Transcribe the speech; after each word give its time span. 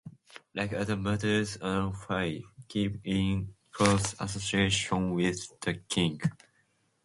Donnchad, 0.01 0.41
like 0.55 0.73
other 0.73 0.95
Mormaers 0.95 1.57
of 1.59 1.95
Fife, 2.05 2.41
kept 2.67 2.95
in 3.03 3.53
close 3.71 4.15
association 4.19 5.13
with 5.13 5.59
the 5.61 5.75
king. 5.75 6.19